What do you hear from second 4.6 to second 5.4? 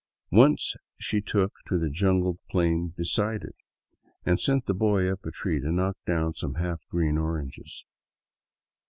the boy up a